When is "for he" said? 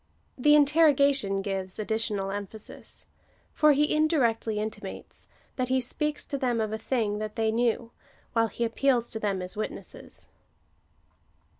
3.53-3.93